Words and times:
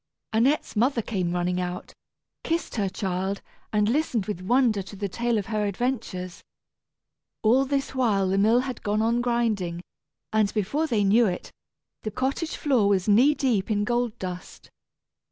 Annette's 0.33 0.75
mother 0.75 1.03
came 1.03 1.31
running 1.31 1.61
out, 1.61 1.93
kissed 2.43 2.73
her 2.77 2.89
child, 2.89 3.43
and 3.71 3.87
listened 3.87 4.25
with 4.25 4.41
wonder 4.41 4.81
to 4.81 4.95
the 4.95 5.07
tale 5.07 5.37
of 5.37 5.45
her 5.45 5.67
adventures. 5.67 6.41
All 7.43 7.65
this 7.65 7.93
while 7.93 8.27
the 8.27 8.39
mill 8.39 8.61
had 8.61 8.81
gone 8.81 9.03
on 9.03 9.21
grinding, 9.21 9.81
and 10.33 10.51
before 10.55 10.87
they 10.87 11.03
knew 11.03 11.27
it 11.27 11.51
the 12.01 12.09
cottage 12.09 12.55
floor 12.55 12.89
was 12.89 13.07
knee 13.07 13.35
deep 13.35 13.69
in 13.69 13.83
gold 13.83 14.17
dust. 14.17 14.71